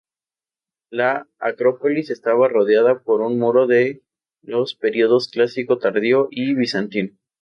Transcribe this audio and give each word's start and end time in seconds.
La 0.89 1.27
acrópolis 1.39 2.09
estaba 2.09 2.47
rodeada 2.47 3.03
por 3.03 3.21
un 3.21 3.37
muro 3.37 3.67
de 3.67 4.01
los 4.41 4.73
periodos 4.73 5.27
clásico 5.29 5.77
tardío 5.77 6.27
y 6.31 6.55
bizantino. 6.55 7.15